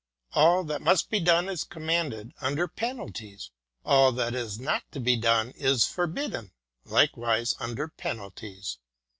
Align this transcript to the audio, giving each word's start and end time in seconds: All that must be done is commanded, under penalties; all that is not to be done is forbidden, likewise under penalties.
All 0.33 0.63
that 0.63 0.81
must 0.81 1.11
be 1.11 1.19
done 1.19 1.47
is 1.47 1.63
commanded, 1.63 2.31
under 2.41 2.67
penalties; 2.67 3.51
all 3.85 4.11
that 4.13 4.33
is 4.33 4.59
not 4.59 4.91
to 4.93 4.99
be 4.99 5.15
done 5.15 5.51
is 5.51 5.85
forbidden, 5.85 6.53
likewise 6.85 7.53
under 7.59 7.87
penalties. 7.87 8.79